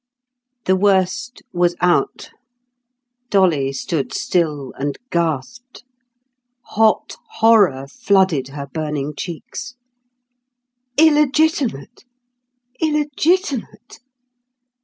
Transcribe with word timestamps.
The 0.65 0.75
worst 0.75 1.43
was 1.53 1.75
out. 1.79 2.31
Dolly 3.29 3.71
stood 3.71 4.15
still 4.15 4.73
and 4.75 4.97
gasped. 5.11 5.83
Hot 6.69 7.17
horror 7.33 7.85
flooded 7.87 8.47
her 8.47 8.65
burning 8.65 9.13
cheeks. 9.15 9.75
Illegitimate! 10.97 12.03
illegitimate! 12.79 13.99